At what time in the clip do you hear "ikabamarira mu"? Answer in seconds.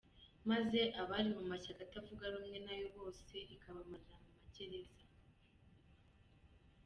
3.55-4.29